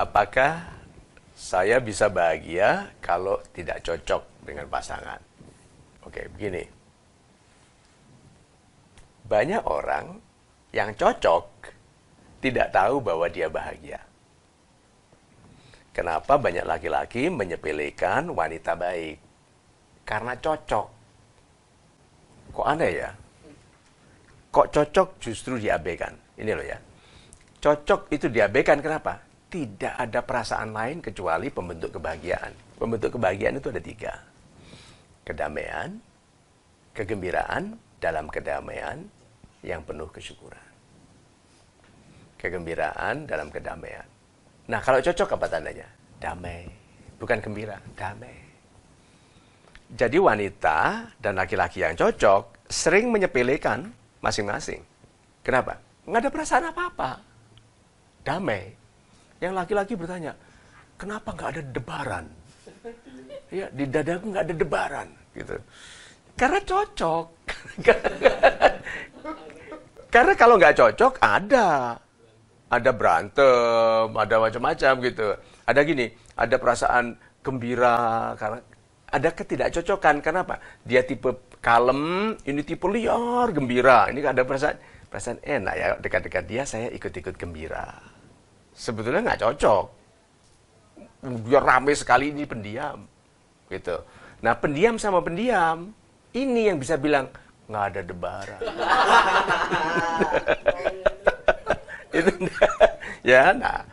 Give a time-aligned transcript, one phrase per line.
[0.00, 0.64] apakah
[1.36, 5.20] saya bisa bahagia kalau tidak cocok dengan pasangan?
[6.08, 6.64] Oke, begini.
[9.28, 10.16] Banyak orang
[10.72, 11.44] yang cocok
[12.40, 14.00] tidak tahu bahwa dia bahagia.
[15.92, 19.20] Kenapa banyak laki-laki menyepelekan wanita baik?
[20.08, 20.86] Karena cocok.
[22.56, 23.10] Kok aneh ya?
[24.50, 26.16] Kok cocok justru diabaikan?
[26.40, 26.78] Ini loh ya.
[27.60, 29.29] Cocok itu diabaikan kenapa?
[29.50, 32.78] Tidak ada perasaan lain kecuali pembentuk kebahagiaan.
[32.78, 34.14] Pembentuk kebahagiaan itu ada tiga.
[35.26, 35.98] Kedamaian,
[36.94, 39.02] kegembiraan dalam kedamaian
[39.66, 40.70] yang penuh kesyukuran.
[42.38, 44.06] Kegembiraan dalam kedamaian.
[44.70, 45.88] Nah, kalau cocok apa tandanya?
[46.22, 46.70] Damai.
[47.18, 48.38] Bukan gembira, damai.
[49.90, 53.90] Jadi wanita dan laki-laki yang cocok sering menyepelekan
[54.22, 54.80] masing-masing.
[55.42, 55.82] Kenapa?
[56.06, 57.30] Nggak ada perasaan apa-apa
[58.24, 58.79] damai.
[59.40, 60.36] Yang laki-laki bertanya,
[61.00, 62.26] kenapa nggak ada debaran?
[63.50, 65.58] Ya, di dadaku nggak ada debaran, gitu.
[66.38, 67.26] Karena cocok.
[70.14, 71.98] Karena kalau nggak cocok ada,
[72.70, 75.34] ada berantem, ada macam-macam gitu.
[75.66, 78.62] Ada gini, ada perasaan gembira karena
[79.10, 80.22] ada ketidakcocokan.
[80.22, 80.62] Kenapa?
[80.86, 84.14] Dia tipe kalem, ini tipe liar, gembira.
[84.14, 84.78] Ini ada perasaan
[85.10, 87.98] perasaan enak ya dekat-dekat dia saya ikut-ikut gembira
[88.74, 89.84] sebetulnya nggak cocok.
[91.44, 93.04] Dia rame sekali ini pendiam,
[93.68, 94.00] gitu.
[94.40, 95.92] Nah pendiam sama pendiam
[96.32, 97.28] ini yang bisa bilang
[97.68, 98.60] nggak ada debaran.
[102.16, 102.30] itu
[103.22, 103.84] ya, nah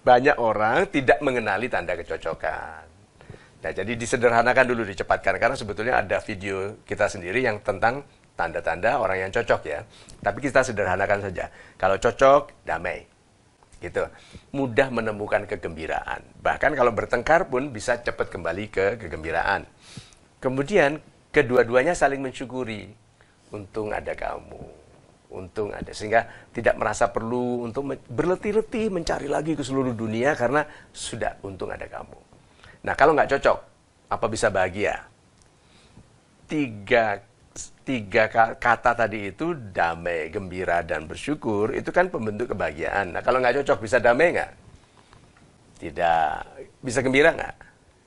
[0.00, 2.88] banyak orang tidak mengenali tanda kecocokan.
[3.60, 8.00] Nah, jadi disederhanakan dulu, dicepatkan karena sebetulnya ada video kita sendiri yang tentang
[8.32, 9.84] tanda-tanda orang yang cocok ya.
[10.24, 11.52] Tapi kita sederhanakan saja.
[11.76, 13.19] Kalau cocok, damai
[13.80, 14.06] gitu.
[14.52, 16.22] Mudah menemukan kegembiraan.
[16.44, 19.64] Bahkan kalau bertengkar pun bisa cepat kembali ke kegembiraan.
[20.38, 21.00] Kemudian
[21.32, 22.92] kedua-duanya saling mensyukuri.
[23.50, 24.62] Untung ada kamu.
[25.32, 25.90] Untung ada.
[25.90, 30.62] Sehingga tidak merasa perlu untuk berletih-letih mencari lagi ke seluruh dunia karena
[30.92, 32.18] sudah untung ada kamu.
[32.86, 33.58] Nah kalau nggak cocok
[34.12, 35.08] apa bisa bahagia?
[36.50, 37.29] Tiga
[37.84, 43.16] tiga kata tadi itu damai, gembira, dan bersyukur itu kan pembentuk kebahagiaan.
[43.16, 44.50] Nah kalau nggak cocok bisa damai nggak?
[45.80, 46.36] Tidak.
[46.84, 47.56] Bisa gembira nggak?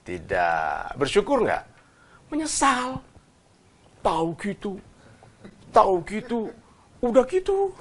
[0.06, 0.96] Tidak.
[0.96, 1.64] Bersyukur nggak?
[2.30, 3.02] Menyesal.
[4.04, 4.78] Tahu gitu.
[5.74, 6.54] Tahu gitu.
[7.04, 7.74] Udah gitu.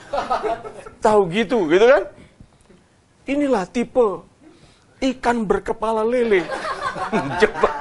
[0.98, 2.02] Tahu gitu, gitu kan?
[3.28, 4.26] Inilah tipe
[5.02, 6.42] ikan berkepala lele.
[7.40, 7.71] Coba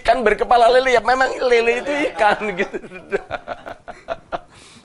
[0.00, 2.78] ikan berkepala lele ya memang lele itu ikan gitu.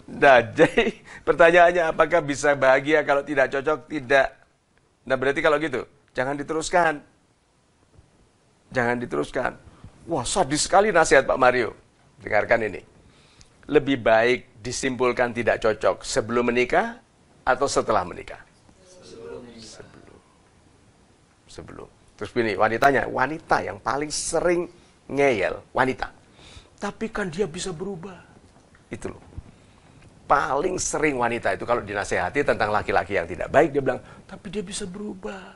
[0.07, 3.85] Nah, jadi pertanyaannya apakah bisa bahagia kalau tidak cocok?
[3.91, 4.27] Tidak.
[5.05, 5.85] Nah, berarti kalau gitu,
[6.15, 7.03] jangan diteruskan.
[8.71, 9.51] Jangan diteruskan.
[10.07, 11.75] Wah, sadis sekali nasihat Pak Mario.
[12.23, 12.81] Dengarkan ini.
[13.67, 16.97] Lebih baik disimpulkan tidak cocok sebelum menikah
[17.43, 18.39] atau setelah menikah?
[19.03, 19.43] Sebelum.
[19.59, 20.19] Sebelum.
[21.47, 21.89] Sebelum.
[22.17, 24.65] Terus ini wanitanya, wanita yang paling sering
[25.07, 26.11] ngeyel, wanita.
[26.77, 28.21] Tapi kan dia bisa berubah.
[28.91, 29.23] Itu loh.
[30.27, 34.59] Paling sering wanita itu kalau dinasehati tentang laki-laki yang tidak baik, dia bilang, tapi dia
[34.61, 35.55] bisa berubah.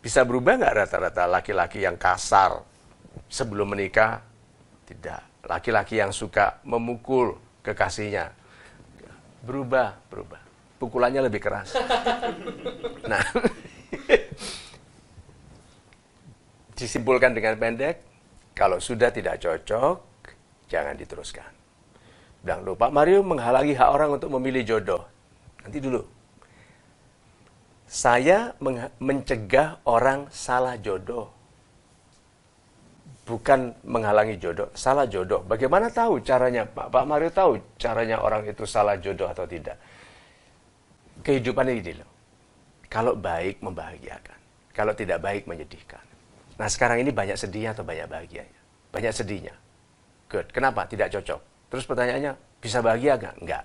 [0.00, 2.64] Bisa berubah nggak rata-rata laki-laki yang kasar
[3.28, 4.24] sebelum menikah?
[4.88, 5.44] Tidak.
[5.44, 8.32] Laki-laki yang suka memukul kekasihnya.
[9.44, 10.40] Berubah, berubah.
[10.80, 11.76] Pukulannya lebih keras.
[13.04, 13.20] Nah,
[16.80, 18.00] disimpulkan dengan pendek,
[18.56, 19.96] kalau sudah tidak cocok,
[20.66, 21.50] jangan diteruskan.
[22.40, 25.04] Bilang, loh Pak Mario menghalangi hak orang untuk memilih jodoh.
[25.60, 26.00] Nanti dulu.
[27.84, 28.54] Saya
[29.02, 31.28] mencegah orang salah jodoh.
[33.28, 35.44] Bukan menghalangi jodoh, salah jodoh.
[35.46, 36.66] Bagaimana tahu caranya?
[36.66, 39.78] Pak, Pak Mario tahu caranya orang itu salah jodoh atau tidak.
[41.22, 42.10] Kehidupan ini loh.
[42.90, 44.38] Kalau baik membahagiakan.
[44.74, 46.02] Kalau tidak baik menyedihkan.
[46.60, 48.60] Nah sekarang ini banyak sedihnya atau banyak bahagianya?
[48.92, 49.56] Banyak sedihnya.
[50.28, 50.52] Good.
[50.52, 50.84] Kenapa?
[50.84, 51.72] Tidak cocok.
[51.72, 53.34] Terus pertanyaannya, bisa bahagia nggak?
[53.40, 53.64] Enggak.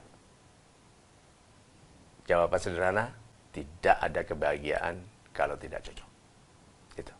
[2.23, 3.05] Jawaban sederhana,
[3.51, 4.95] tidak ada kebahagiaan
[5.35, 6.09] kalau tidak cocok.
[6.95, 7.13] Itu.